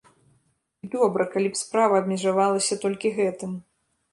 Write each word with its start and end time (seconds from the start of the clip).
І 0.87 0.87
добра, 0.95 1.27
калі 1.35 1.51
б 1.55 1.59
справа 1.63 1.99
абмежавалася 2.05 2.79
толькі 2.87 3.13
гэтым. 3.19 3.51